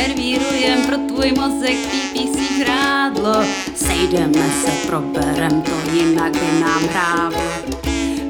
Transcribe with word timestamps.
servírujem 0.00 0.86
pro 0.86 0.96
tvůj 0.96 1.32
mozek 1.32 1.76
PPC 1.86 2.56
žrádlo. 2.58 3.44
Sejdeme 3.74 4.50
se, 4.50 4.86
proberem 4.86 5.62
to, 5.62 5.70
jinak 5.92 6.32
by 6.32 6.60
nám 6.60 6.82
hrávlo. 6.82 7.42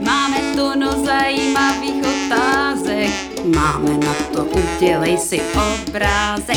Máme 0.04 0.38
tu 0.54 0.78
no 0.78 1.04
zajímavých 1.04 2.04
otázek, 2.04 3.10
máme 3.44 3.98
na 3.98 4.14
to, 4.32 4.44
udělej 4.44 5.18
si 5.18 5.40
obrázek. 5.42 6.56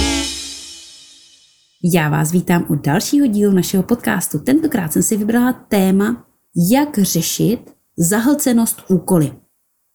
Já 1.83 2.09
vás 2.09 2.31
vítám 2.31 2.65
u 2.69 2.75
dalšího 2.75 3.27
dílu 3.27 3.53
našeho 3.53 3.83
podcastu. 3.83 4.39
Tentokrát 4.39 4.93
jsem 4.93 5.03
si 5.03 5.17
vybrala 5.17 5.53
téma, 5.53 6.25
jak 6.71 6.97
řešit 6.97 7.59
zahlcenost 7.97 8.81
úkoly. 8.87 9.31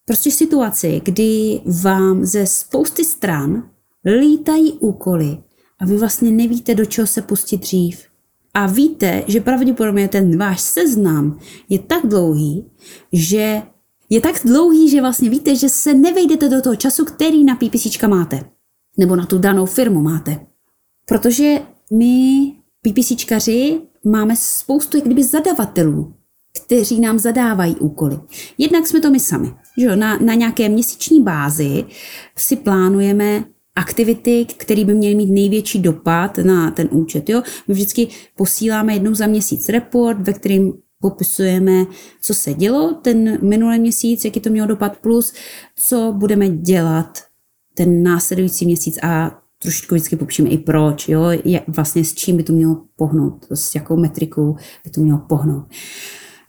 Prostě 0.05 0.31
situaci, 0.31 1.01
kdy 1.05 1.61
vám 1.83 2.25
ze 2.25 2.45
spousty 2.45 3.05
stran 3.05 3.63
lítají 4.05 4.73
úkoly 4.73 5.37
a 5.79 5.85
vy 5.85 5.97
vlastně 5.97 6.31
nevíte, 6.31 6.75
do 6.75 6.85
čeho 6.85 7.07
se 7.07 7.21
pustit 7.21 7.57
dřív. 7.57 8.05
A 8.53 8.67
víte, 8.67 9.23
že 9.27 9.41
pravděpodobně 9.41 10.07
ten 10.07 10.37
váš 10.37 10.61
seznam 10.61 11.39
je 11.69 11.79
tak 11.79 12.05
dlouhý, 12.05 12.65
že 13.13 13.61
je 14.09 14.21
tak 14.21 14.35
dlouhý, 14.45 14.89
že 14.89 15.01
vlastně 15.01 15.29
víte, 15.29 15.55
že 15.55 15.69
se 15.69 15.93
nevejdete 15.93 16.49
do 16.49 16.61
toho 16.61 16.75
času, 16.75 17.05
který 17.05 17.43
na 17.43 17.55
PPCčka 17.55 18.07
máte. 18.07 18.49
Nebo 18.97 19.15
na 19.15 19.25
tu 19.25 19.37
danou 19.37 19.65
firmu 19.65 20.01
máte. 20.01 20.39
Protože 21.05 21.61
my, 21.93 22.53
PPCčkaři, 22.81 23.81
máme 24.05 24.35
spoustu 24.35 24.97
jak 24.97 25.05
kdyby 25.05 25.23
zadavatelů, 25.23 26.13
kteří 26.65 26.99
nám 26.99 27.19
zadávají 27.19 27.75
úkoly. 27.75 28.19
Jednak 28.57 28.87
jsme 28.87 28.99
to 28.99 29.11
my 29.11 29.19
sami. 29.19 29.53
Že 29.77 29.95
na, 29.95 30.17
na 30.17 30.33
nějaké 30.33 30.69
měsíční 30.69 31.21
bázi 31.21 31.85
si 32.37 32.55
plánujeme 32.55 33.43
aktivity, 33.79 34.45
které 34.57 34.85
by 34.85 34.93
měly 34.93 35.15
mít 35.15 35.31
největší 35.31 35.79
dopad 35.79 36.37
na 36.37 36.71
ten 36.71 36.89
účet. 36.91 37.29
Jo? 37.29 37.41
My 37.67 37.73
vždycky 37.73 38.07
posíláme 38.35 38.93
jednou 38.93 39.13
za 39.13 39.27
měsíc 39.27 39.69
report, 39.69 40.19
ve 40.19 40.33
kterým 40.33 40.73
popisujeme, 41.01 41.85
co 42.21 42.33
se 42.33 42.53
dělo 42.53 42.93
ten 42.93 43.47
minulý 43.47 43.79
měsíc, 43.79 44.25
jaký 44.25 44.39
to 44.39 44.49
mělo 44.49 44.67
dopad, 44.67 44.97
plus 44.97 45.33
co 45.75 46.13
budeme 46.17 46.49
dělat 46.49 47.17
ten 47.73 48.03
následující 48.03 48.65
měsíc 48.65 48.99
a 49.03 49.41
trošičku 49.61 49.95
vždycky 49.95 50.15
popíšeme 50.15 50.49
i 50.49 50.57
proč, 50.57 51.09
jo, 51.09 51.23
jak, 51.45 51.63
vlastně 51.67 52.05
s 52.05 52.13
čím 52.13 52.37
by 52.37 52.43
to 52.43 52.53
mělo 52.53 52.83
pohnout, 52.95 53.47
s 53.51 53.75
jakou 53.75 53.97
metrikou 53.97 54.55
by 54.83 54.89
to 54.89 55.01
mělo 55.01 55.19
pohnout. 55.19 55.65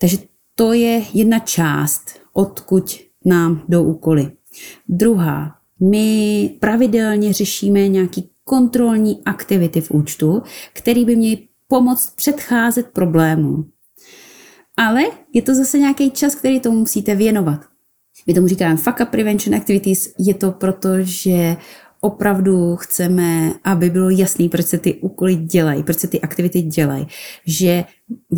Takže 0.01 0.17
to 0.55 0.73
je 0.73 1.03
jedna 1.15 1.39
část, 1.39 2.03
odkud 2.33 2.97
nám 3.25 3.63
jdou 3.69 3.85
úkoly. 3.85 4.33
Druhá, 4.89 5.60
my 5.81 6.51
pravidelně 6.61 7.33
řešíme 7.33 7.89
nějaký 7.89 8.31
kontrolní 8.45 9.23
aktivity 9.25 9.81
v 9.81 9.91
účtu, 9.91 10.43
které 10.73 11.05
by 11.05 11.17
měly 11.17 11.39
pomoct 11.69 12.15
předcházet 12.17 12.87
problémům. 12.87 13.71
Ale 14.77 15.03
je 15.33 15.43
to 15.43 15.55
zase 15.55 15.79
nějaký 15.79 16.11
čas, 16.11 16.35
který 16.35 16.61
tomu 16.61 16.79
musíte 16.79 17.15
věnovat. 17.15 17.61
My 18.27 18.35
tomu 18.35 18.49
říkáme 18.49 18.77
fuck 18.77 19.01
up 19.01 19.09
prevention 19.09 19.57
activities, 19.57 20.15
je 20.19 20.35
to 20.35 20.53
proto, 20.53 20.89
že 21.01 21.57
opravdu 22.01 22.77
chceme, 22.77 23.53
aby 23.65 23.91
bylo 23.91 24.11
jasný, 24.11 24.49
proč 24.49 24.67
se 24.67 24.79
ty 24.79 24.95
úkoly 24.95 25.37
dělají, 25.37 25.83
proč 25.83 25.99
se 25.99 26.09
ty 26.09 26.21
aktivity 26.21 26.63
dělají, 26.63 27.07
že 27.47 27.85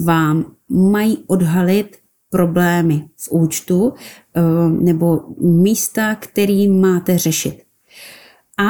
vám 0.05 0.55
mají 0.69 1.25
odhalit 1.27 1.97
problémy 2.33 3.05
v 3.17 3.29
účtu 3.31 3.93
eh, 3.93 4.43
nebo 4.81 5.21
místa, 5.41 6.15
který 6.15 6.69
máte 6.69 7.19
řešit. 7.19 7.63
A 8.59 8.69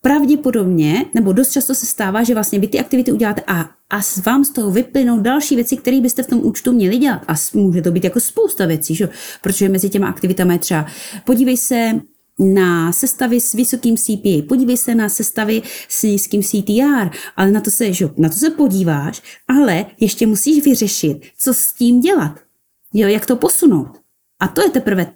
pravděpodobně, 0.00 1.06
nebo 1.14 1.32
dost 1.32 1.52
často 1.52 1.74
se 1.74 1.86
stává, 1.86 2.22
že 2.22 2.34
vlastně 2.34 2.58
vy 2.58 2.68
ty 2.68 2.80
aktivity 2.80 3.12
uděláte 3.12 3.42
a, 3.46 3.60
a 3.90 4.00
vám 4.26 4.44
z 4.44 4.50
toho 4.50 4.70
vyplynou 4.70 5.20
další 5.20 5.54
věci, 5.54 5.76
které 5.76 6.00
byste 6.00 6.22
v 6.22 6.26
tom 6.26 6.40
účtu 6.42 6.72
měli 6.72 6.98
dělat. 6.98 7.22
A 7.28 7.34
může 7.54 7.82
to 7.82 7.90
být 7.90 8.04
jako 8.04 8.20
spousta 8.20 8.66
věcí, 8.66 8.94
že? 8.94 9.08
protože 9.42 9.68
mezi 9.68 9.88
těma 9.90 10.08
aktivitami 10.08 10.54
je 10.54 10.58
třeba 10.58 10.86
podívej 11.24 11.56
se 11.56 12.00
na 12.38 12.92
sestavy 12.92 13.40
s 13.40 13.52
vysokým 13.52 13.96
CPA, 13.96 14.46
podívej 14.48 14.76
se 14.76 14.94
na 14.94 15.08
sestavy 15.08 15.62
s 15.88 16.02
nízkým 16.02 16.42
CTR, 16.42 17.10
ale 17.36 17.50
na 17.50 17.60
to 17.60 17.70
se, 17.70 17.92
že, 17.92 18.08
na 18.16 18.28
to 18.28 18.34
se 18.34 18.50
podíváš, 18.50 19.22
ale 19.48 19.86
ještě 20.00 20.26
musíš 20.26 20.64
vyřešit, 20.64 21.20
co 21.38 21.54
s 21.54 21.72
tím 21.72 22.00
dělat. 22.00 22.51
Jo, 22.92 23.08
jak 23.08 23.26
to 23.26 23.36
posunout. 23.36 24.00
A 24.40 24.48
to 24.48 24.62
je 24.62 24.70
teprve, 24.70 25.14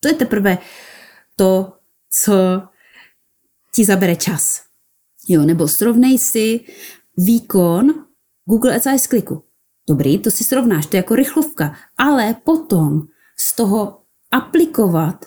to 0.00 0.08
je 0.08 0.14
teprve 0.14 0.58
to, 1.36 1.72
co 2.10 2.62
ti 3.74 3.84
zabere 3.84 4.16
čas. 4.16 4.62
Jo, 5.28 5.42
nebo 5.42 5.68
srovnej 5.68 6.18
si 6.18 6.64
výkon 7.16 8.06
Google 8.44 8.76
Ads 8.76 9.06
kliku. 9.06 9.42
Dobrý, 9.88 10.18
to 10.18 10.30
si 10.30 10.44
srovnáš, 10.44 10.86
to 10.86 10.96
je 10.96 10.98
jako 10.98 11.14
rychlovka. 11.14 11.76
Ale 11.96 12.36
potom 12.44 13.02
z 13.38 13.52
toho 13.52 14.02
aplikovat, 14.30 15.24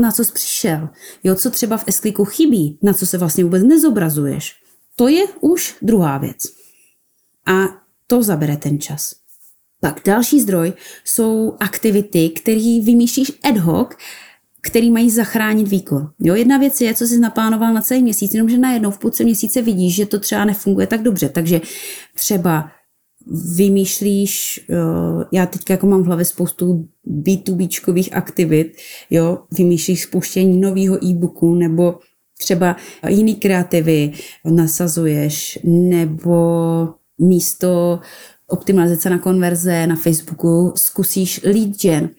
na 0.00 0.12
co 0.12 0.24
jsi 0.24 0.32
přišel. 0.32 0.88
Jo, 1.24 1.34
co 1.34 1.50
třeba 1.50 1.76
v 1.76 1.84
s 1.88 2.02
chybí, 2.24 2.78
na 2.82 2.92
co 2.92 3.06
se 3.06 3.18
vlastně 3.18 3.44
vůbec 3.44 3.62
nezobrazuješ. 3.62 4.56
To 4.96 5.08
je 5.08 5.26
už 5.40 5.76
druhá 5.82 6.18
věc. 6.18 6.42
A 7.46 7.84
to 8.06 8.22
zabere 8.22 8.56
ten 8.56 8.80
čas. 8.80 9.23
Pak 9.80 10.00
další 10.04 10.40
zdroj 10.40 10.72
jsou 11.04 11.56
aktivity, 11.60 12.28
které 12.28 12.80
vymýšlíš 12.82 13.32
ad 13.42 13.56
hoc, 13.56 13.88
který 14.62 14.90
mají 14.90 15.10
zachránit 15.10 15.68
výkon. 15.68 16.10
Jo, 16.20 16.34
jedna 16.34 16.58
věc 16.58 16.80
je, 16.80 16.94
co 16.94 17.06
jsi 17.06 17.18
naplánoval 17.18 17.74
na 17.74 17.82
celý 17.82 18.02
měsíc, 18.02 18.34
jenomže 18.34 18.58
najednou 18.58 18.90
v 18.90 18.98
půlce 18.98 19.24
měsíce 19.24 19.62
vidíš, 19.62 19.94
že 19.94 20.06
to 20.06 20.18
třeba 20.18 20.44
nefunguje 20.44 20.86
tak 20.86 21.02
dobře. 21.02 21.28
Takže 21.28 21.60
třeba 22.14 22.70
vymýšlíš, 23.56 24.60
já 25.32 25.46
teď 25.46 25.70
jako 25.70 25.86
mám 25.86 26.02
v 26.02 26.06
hlavě 26.06 26.24
spoustu 26.24 26.88
B2Bčkových 27.22 28.08
aktivit, 28.12 28.76
jo, 29.10 29.38
vymýšlíš 29.58 30.02
spuštění 30.02 30.60
nového 30.60 31.04
e-booku 31.04 31.54
nebo 31.54 31.98
třeba 32.38 32.76
jiný 33.08 33.34
kreativy 33.34 34.12
nasazuješ, 34.44 35.58
nebo 35.64 36.88
místo 37.18 38.00
optimalizace 38.54 39.10
na 39.10 39.18
konverze 39.18 39.86
na 39.86 39.96
Facebooku, 39.96 40.72
zkusíš 40.76 41.40
lead 41.44 41.80
gen. 41.82 42.10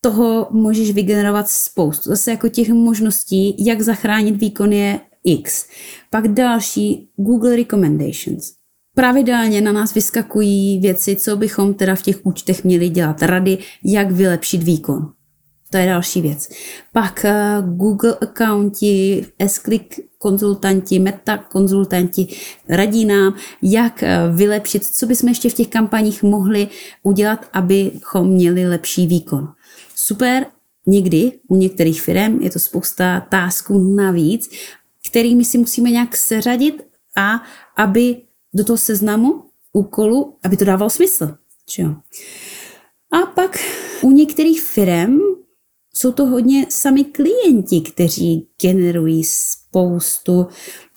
Toho 0.00 0.48
můžeš 0.50 0.90
vygenerovat 0.90 1.48
spoustu. 1.48 2.10
Zase 2.10 2.30
jako 2.30 2.48
těch 2.48 2.68
možností, 2.68 3.66
jak 3.66 3.80
zachránit 3.80 4.36
výkon 4.36 4.72
je 4.72 5.00
X. 5.24 5.66
Pak 6.10 6.28
další 6.28 7.08
Google 7.16 7.56
Recommendations. 7.56 8.52
Pravidelně 8.94 9.60
na 9.60 9.72
nás 9.72 9.94
vyskakují 9.94 10.80
věci, 10.80 11.16
co 11.16 11.36
bychom 11.36 11.74
teda 11.74 11.94
v 11.94 12.02
těch 12.02 12.26
účtech 12.26 12.64
měli 12.64 12.88
dělat. 12.88 13.22
Rady, 13.22 13.58
jak 13.84 14.10
vylepšit 14.10 14.62
výkon. 14.62 15.12
To 15.70 15.76
je 15.76 15.86
další 15.86 16.20
věc. 16.20 16.48
Pak 16.92 17.24
uh, 17.24 17.76
Google 17.76 18.16
accounti, 18.20 19.26
S-Click 19.38 20.00
konzultanti, 20.18 20.98
meta 20.98 21.38
konzultanti 21.38 22.28
radí 22.68 23.04
nám, 23.04 23.34
jak 23.62 24.02
eh, 24.02 24.18
vylepšit, 24.32 24.84
co 24.84 25.06
bychom 25.06 25.28
ještě 25.28 25.50
v 25.50 25.54
těch 25.54 25.68
kampaních 25.68 26.22
mohli 26.22 26.68
udělat, 27.02 27.46
abychom 27.52 28.28
měli 28.28 28.68
lepší 28.68 29.06
výkon. 29.06 29.48
Super, 29.94 30.46
někdy 30.86 31.32
u 31.48 31.56
některých 31.56 32.02
firm 32.02 32.42
je 32.42 32.50
to 32.50 32.58
spousta 32.58 33.20
tásků 33.20 33.94
navíc, 33.94 34.50
kterými 35.10 35.44
si 35.44 35.58
musíme 35.58 35.90
nějak 35.90 36.16
seřadit 36.16 36.82
a 37.16 37.42
aby 37.76 38.22
do 38.54 38.64
toho 38.64 38.76
seznamu 38.76 39.42
úkolu, 39.72 40.36
aby 40.44 40.56
to 40.56 40.64
dávalo 40.64 40.90
smysl. 40.90 41.36
Čo? 41.66 41.82
A 43.12 43.26
pak 43.34 43.58
u 44.02 44.10
některých 44.10 44.62
firm 44.62 45.18
jsou 45.98 46.12
to 46.12 46.26
hodně 46.26 46.66
sami 46.68 47.04
klienti, 47.04 47.80
kteří 47.80 48.48
generují 48.62 49.24
spoustu 49.24 50.46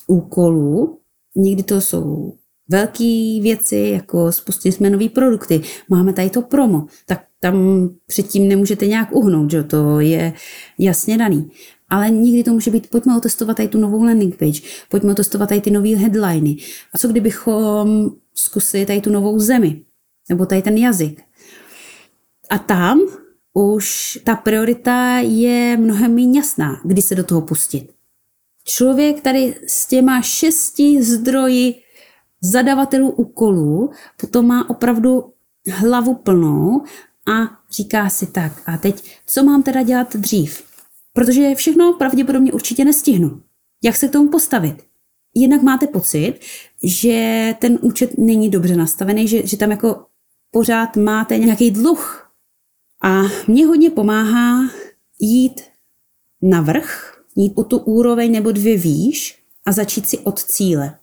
úkolů. 0.08 1.00
Někdy 1.36 1.64
to 1.64 1.82
jsou 1.82 2.34
velké 2.70 3.40
věci, 3.42 3.76
jako 3.76 4.32
spustili 4.32 4.72
jsme 4.72 4.90
nové 4.90 5.10
produkty, 5.10 5.62
máme 5.90 6.14
tady 6.14 6.30
to 6.30 6.42
promo, 6.42 6.86
tak 7.06 7.26
tam 7.40 7.90
předtím 8.08 8.48
nemůžete 8.48 8.88
nějak 8.88 9.16
uhnout, 9.16 9.52
že 9.52 9.64
to 9.64 10.00
je 10.00 10.34
jasně 10.80 11.18
daný. 11.18 11.52
Ale 11.90 12.10
někdy 12.10 12.44
to 12.44 12.54
může 12.54 12.72
být, 12.72 12.90
pojďme 12.90 13.18
otestovat 13.18 13.58
tady 13.58 13.70
tu 13.70 13.78
novou 13.78 14.04
landing 14.04 14.38
page, 14.38 14.62
pojďme 14.90 15.12
otestovat 15.12 15.50
tady 15.50 15.62
ty 15.62 15.72
nové 15.72 15.96
headliny. 15.96 16.58
A 16.94 16.98
co 16.98 17.08
kdybychom 17.08 18.12
zkusili 18.34 18.86
tady 18.86 19.02
tu 19.02 19.10
novou 19.10 19.40
zemi, 19.40 19.82
nebo 20.30 20.46
tady 20.46 20.62
ten 20.62 20.78
jazyk. 20.78 21.22
A 22.50 22.58
tam 22.58 23.02
už 23.54 24.20
ta 24.24 24.36
priorita 24.36 25.18
je 25.18 25.78
mnohem 25.78 26.16
méně 26.16 26.40
jasná, 26.40 26.82
kdy 26.86 27.02
se 27.02 27.16
do 27.16 27.24
toho 27.24 27.42
pustit. 27.42 27.94
Člověk 28.64 29.22
tady 29.22 29.56
s 29.68 29.86
těma 29.86 30.22
šesti 30.22 31.04
zdroji 31.04 31.76
zadavatelů 32.42 33.10
úkolů 33.10 33.92
potom 34.22 34.48
má 34.48 34.70
opravdu 34.70 35.34
hlavu 35.72 36.16
plnou 36.16 36.82
a 37.28 37.60
říká 37.72 38.10
si 38.10 38.28
tak, 38.28 38.62
a 38.66 38.78
teď 38.78 39.20
co 39.26 39.44
mám 39.44 39.64
teda 39.64 39.84
dělat 39.84 40.16
dřív? 40.16 40.64
Protože 41.14 41.56
všechno 41.56 41.94
pravděpodobně 41.94 42.54
určitě 42.54 42.86
nestihnu. 42.86 43.42
Jak 43.84 43.96
se 43.96 44.08
k 44.08 44.12
tomu 44.12 44.30
postavit? 44.30 44.92
jednak 45.36 45.62
máte 45.62 45.88
pocit, 45.88 46.34
že 46.84 47.56
ten 47.60 47.80
účet 47.82 48.18
není 48.18 48.50
dobře 48.50 48.76
nastavený, 48.76 49.28
že, 49.28 49.48
že 49.48 49.58
tam 49.58 49.72
jako 49.72 50.06
pořád 50.52 50.96
máte 50.96 51.38
nějaký 51.38 51.72
dluh. 51.72 52.21
A 53.02 53.22
mě 53.48 53.66
hodně 53.66 53.90
pomáhá 53.90 54.70
jít 55.20 55.62
na 56.42 56.62
vrch, 56.62 57.24
jít 57.36 57.54
o 57.56 57.64
tu 57.64 57.78
úroveň 57.78 58.32
nebo 58.32 58.52
dvě 58.52 58.78
výš 58.78 59.44
a 59.66 59.72
začít 59.72 60.10
si 60.10 60.18
od 60.18 60.44
cíle. 60.44 60.98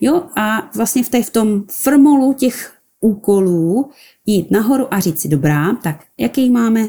Jo, 0.00 0.22
a 0.36 0.70
vlastně 0.76 1.04
v, 1.04 1.08
té, 1.08 1.22
v 1.22 1.30
tom 1.30 1.64
formolu 1.70 2.32
těch 2.32 2.78
úkolů 3.00 3.90
jít 4.26 4.50
nahoru 4.50 4.94
a 4.94 5.00
říct 5.00 5.20
si, 5.20 5.28
dobrá, 5.28 5.72
tak 5.74 6.04
jaký 6.18 6.50
máme 6.50 6.88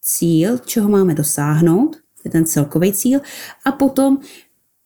cíl, 0.00 0.58
čeho 0.58 0.88
máme 0.88 1.14
dosáhnout, 1.14 1.96
je 2.24 2.30
ten 2.30 2.46
celkový 2.46 2.92
cíl, 2.92 3.20
a 3.64 3.72
potom 3.72 4.18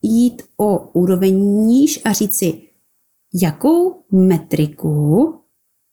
jít 0.01 0.41
o 0.57 0.89
úroveň 0.93 1.35
níž 1.67 2.01
a 2.05 2.13
říct 2.13 2.37
si, 2.37 2.61
jakou 3.33 4.03
metriku 4.11 5.35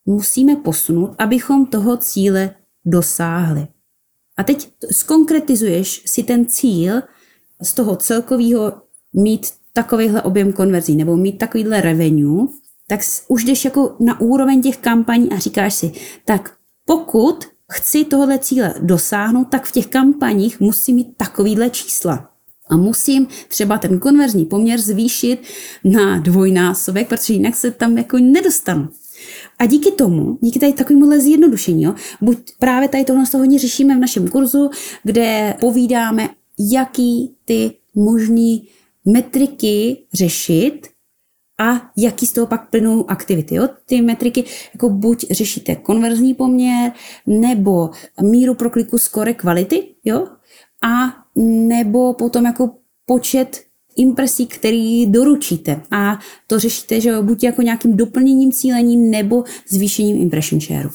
musíme 0.06 0.56
posunout, 0.56 1.14
abychom 1.18 1.66
toho 1.66 1.96
cíle 1.96 2.54
dosáhli. 2.86 3.66
A 4.36 4.42
teď 4.42 4.70
skonkretizuješ 4.92 6.02
si 6.06 6.22
ten 6.22 6.46
cíl 6.46 7.02
z 7.62 7.72
toho 7.72 7.96
celkového 7.96 8.72
mít 9.12 9.52
takovýhle 9.72 10.22
objem 10.22 10.52
konverzí 10.52 10.96
nebo 10.96 11.16
mít 11.16 11.38
takovýhle 11.38 11.80
revenue, 11.80 12.46
tak 12.88 13.00
už 13.28 13.44
jdeš 13.44 13.64
jako 13.64 13.96
na 14.00 14.20
úroveň 14.20 14.62
těch 14.62 14.76
kampaní 14.76 15.30
a 15.30 15.38
říkáš 15.38 15.74
si, 15.74 15.92
tak 16.24 16.54
pokud 16.84 17.44
chci 17.72 18.04
tohle 18.04 18.38
cíle 18.38 18.74
dosáhnout, 18.80 19.44
tak 19.44 19.66
v 19.66 19.72
těch 19.72 19.86
kampaních 19.86 20.60
musím 20.60 20.96
mít 20.96 21.16
takovýhle 21.16 21.70
čísla. 21.70 22.30
A 22.70 22.76
musím 22.76 23.26
třeba 23.48 23.78
ten 23.78 23.98
konverzní 23.98 24.44
poměr 24.44 24.80
zvýšit 24.80 25.42
na 25.84 26.18
dvojnásobek, 26.18 27.08
protože 27.08 27.32
jinak 27.32 27.56
se 27.56 27.70
tam 27.70 27.98
jako 27.98 28.18
nedostanu. 28.18 28.88
A 29.58 29.66
díky 29.66 29.90
tomu, 29.90 30.38
díky 30.40 30.58
tady 30.58 30.72
takovémuhle 30.72 31.20
zjednodušení, 31.20 31.82
jo, 31.82 31.94
buď 32.20 32.38
právě 32.58 32.88
tady 32.88 33.04
tohle 33.04 33.26
toho 33.26 33.42
hodně 33.42 33.58
řešíme 33.58 33.96
v 33.96 34.00
našem 34.00 34.28
kurzu, 34.28 34.70
kde 35.02 35.54
povídáme, 35.60 36.28
jaký 36.58 37.34
ty 37.44 37.72
možný 37.94 38.68
metriky 39.04 40.04
řešit 40.14 40.88
a 41.58 41.90
jaký 41.96 42.26
z 42.26 42.32
toho 42.32 42.46
pak 42.46 42.70
plynou 42.70 43.10
aktivity. 43.10 43.54
Jo? 43.54 43.68
Ty 43.86 44.02
metriky 44.02 44.44
jako 44.74 44.88
buď 44.88 45.26
řešíte 45.30 45.76
konverzní 45.76 46.34
poměr, 46.34 46.92
nebo 47.26 47.90
míru 48.22 48.54
prokliku 48.54 48.98
skore 48.98 49.34
kvality, 49.34 49.94
jo? 50.04 50.26
a 50.82 51.24
nebo 51.36 52.12
potom 52.14 52.44
jako 52.44 52.70
počet 53.06 53.65
impresí, 53.96 54.46
který 54.46 55.06
doručíte. 55.06 55.82
A 55.90 56.18
to 56.46 56.58
řešíte, 56.58 57.00
že 57.00 57.22
buď 57.22 57.44
jako 57.44 57.62
nějakým 57.62 57.96
doplněním 57.96 58.52
cílení 58.52 58.96
nebo 58.96 59.44
zvýšením 59.68 60.22
impression 60.22 60.60
shareu. 60.60 60.90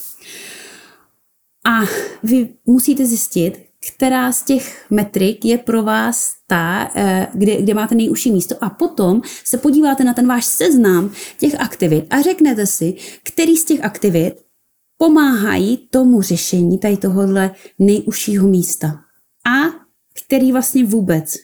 A 1.66 1.82
vy 2.24 2.50
musíte 2.66 3.06
zjistit, 3.06 3.72
která 3.88 4.32
z 4.32 4.44
těch 4.44 4.86
metrik 4.90 5.46
je 5.46 5.58
pro 5.58 5.84
vás 5.84 6.34
ta, 6.48 6.92
eh, 6.96 7.28
kde, 7.34 7.62
kde 7.62 7.74
máte 7.74 7.96
nejužší 7.96 8.32
místo 8.32 8.56
a 8.62 8.70
potom 8.70 9.22
se 9.46 9.58
podíváte 9.58 10.04
na 10.04 10.14
ten 10.14 10.28
váš 10.28 10.46
seznam 10.46 11.12
těch 11.40 11.60
aktivit 11.60 12.06
a 12.10 12.22
řeknete 12.22 12.66
si, 12.66 12.96
který 13.24 13.58
z 13.58 13.66
těch 13.66 13.84
aktivit 13.84 14.34
pomáhají 14.98 15.78
tomu 15.78 16.22
řešení 16.22 16.78
tady 16.78 16.98
tohohle 16.98 17.56
nejužšího 17.80 18.48
místa. 18.48 18.88
A 19.46 19.82
který 20.26 20.52
vlastně 20.52 20.86
vůbec, 20.86 21.36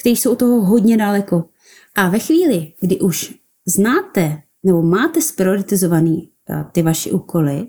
který 0.00 0.16
jsou 0.16 0.34
toho 0.34 0.60
hodně 0.60 0.96
daleko. 0.96 1.44
A 1.94 2.08
ve 2.08 2.18
chvíli, 2.18 2.72
kdy 2.80 3.00
už 3.00 3.34
znáte 3.66 4.42
nebo 4.62 4.82
máte 4.82 5.20
sprioritizovaný 5.20 6.30
eh, 6.50 6.64
ty 6.72 6.82
vaše 6.82 7.10
úkoly, 7.10 7.66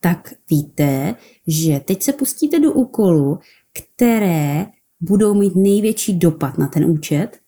tak 0.00 0.34
víte, 0.50 1.14
že 1.46 1.80
teď 1.80 2.02
se 2.02 2.12
pustíte 2.12 2.60
do 2.60 2.72
úkolu, 2.72 3.38
které 3.72 4.66
budou 5.00 5.34
mít 5.34 5.56
největší 5.56 6.18
dopad 6.18 6.58
na 6.58 6.66
ten 6.66 6.84
účet 6.84 7.38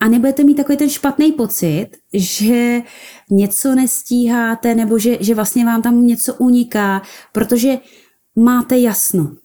a 0.00 0.08
nebudete 0.08 0.44
mít 0.44 0.54
takový 0.54 0.78
ten 0.78 0.88
špatný 0.88 1.32
pocit, 1.32 1.88
že 2.12 2.82
něco 3.30 3.74
nestíháte 3.74 4.74
nebo 4.74 4.98
že, 4.98 5.18
že 5.20 5.34
vlastně 5.34 5.64
vám 5.64 5.82
tam 5.82 6.06
něco 6.06 6.34
uniká, 6.34 7.02
protože 7.32 7.78
máte 8.36 8.78
jasno. 8.78 9.36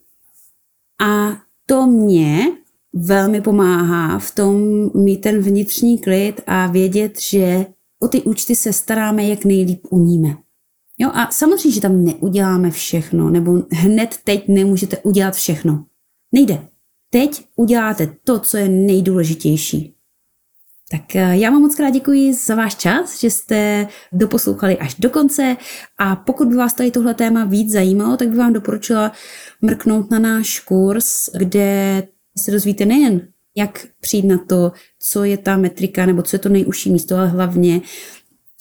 A 1.04 1.36
to 1.66 1.86
mě 1.86 2.46
velmi 2.94 3.40
pomáhá 3.40 4.18
v 4.18 4.34
tom 4.34 4.60
mít 4.94 5.20
ten 5.20 5.40
vnitřní 5.40 5.98
klid 5.98 6.40
a 6.46 6.66
vědět, 6.66 7.20
že 7.20 7.66
o 8.02 8.08
ty 8.08 8.22
účty 8.22 8.56
se 8.56 8.72
staráme, 8.72 9.24
jak 9.24 9.44
nejlíp 9.44 9.86
umíme. 9.90 10.36
Jo, 10.98 11.10
a 11.14 11.30
samozřejmě, 11.30 11.74
že 11.74 11.80
tam 11.80 12.04
neuděláme 12.04 12.70
všechno, 12.70 13.30
nebo 13.30 13.62
hned 13.70 14.18
teď 14.24 14.48
nemůžete 14.48 14.98
udělat 14.98 15.34
všechno. 15.34 15.84
Nejde. 16.32 16.68
Teď 17.10 17.44
uděláte 17.56 18.16
to, 18.24 18.38
co 18.38 18.56
je 18.56 18.68
nejdůležitější. 18.68 19.94
Tak 20.90 21.16
eh, 21.16 21.36
já 21.36 21.50
vám 21.50 21.62
moc 21.62 21.74
krát 21.74 21.90
děkuji 21.90 22.34
za 22.34 22.54
váš 22.54 22.74
čas, 22.74 23.20
že 23.20 23.30
jste 23.30 23.88
doposlouchali 24.12 24.78
až 24.78 24.94
do 24.94 25.10
konce 25.10 25.56
a 25.98 26.16
pokud 26.16 26.48
by 26.48 26.56
vás 26.56 26.74
tady 26.74 26.90
tohle 26.90 27.14
téma 27.14 27.44
víc 27.44 27.72
zajímalo, 27.72 28.16
tak 28.16 28.28
bych 28.28 28.38
vám 28.38 28.52
doporučila 28.52 29.12
mrknout 29.62 30.10
na 30.10 30.18
náš 30.18 30.60
kurz, 30.60 31.28
kde 31.38 32.02
se 32.38 32.50
dozvíte 32.50 32.84
nejen, 32.84 33.28
jak 33.56 33.86
přijít 34.00 34.24
na 34.24 34.38
to, 34.48 34.72
co 34.98 35.24
je 35.24 35.38
ta 35.38 35.56
metrika 35.56 36.06
nebo 36.06 36.22
co 36.22 36.36
je 36.36 36.40
to 36.40 36.48
nejužší 36.48 36.92
místo, 36.92 37.16
ale 37.16 37.28
hlavně 37.28 37.80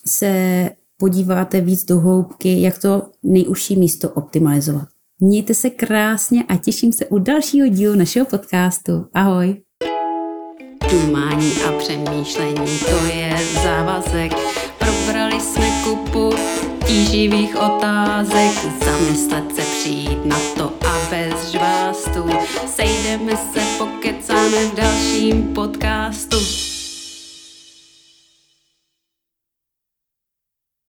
se 0.06 0.70
podíváte 0.98 1.62
víc 1.62 1.86
do 1.86 2.00
hloubky, 2.00 2.62
jak 2.62 2.80
to 2.80 3.02
nejužší 3.24 3.75
místo 3.75 4.10
optimalizovat. 4.10 4.88
Mějte 5.20 5.54
se 5.54 5.70
krásně 5.70 6.44
a 6.44 6.58
těším 6.58 6.94
se 6.94 7.06
u 7.06 7.20
dalšího 7.20 7.68
dílu 7.68 7.96
našeho 7.96 8.25
podcastu. 8.25 9.06
Ahoj! 9.14 9.62
Dumání 10.92 11.52
a 11.68 11.72
přemýšlení, 11.80 12.80
to 12.80 13.06
je 13.06 13.38
závazek. 13.64 14.31
Probrali 14.80 15.42
jsme 15.42 15.70
kupu 15.84 16.30
tíživých 16.88 17.56
otázek, 17.56 18.52
zamyslet 18.86 19.56
se 19.56 19.62
přijít 19.62 20.25
na 20.25 20.40
to 20.58 20.74
a 20.88 21.10
bez 21.10 21.52
žvástu. 21.52 21.73
Sejdeme 23.13 23.38
se, 23.38 23.60
pokecáme 23.77 24.65
v 24.65 24.75
dalším 24.75 25.54
podcastu. 25.54 26.62